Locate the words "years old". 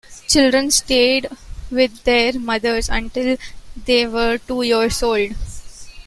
4.63-5.35